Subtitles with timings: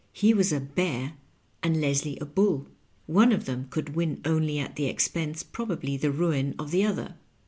[0.13, 1.13] He was a ^^ bear"
[1.61, 2.65] and Les lie a" bxdl'';
[3.05, 7.17] one of them could win only at the expense, probably the ruin, of the other.